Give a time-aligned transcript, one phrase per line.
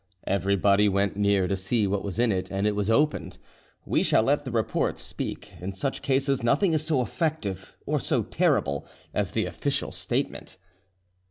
[0.25, 3.37] Everybody went near to see what was in it, and it was opened.
[3.85, 8.23] We shall let the report speak: in such cases nothing is so effective or so
[8.23, 10.57] terrible as the official statement.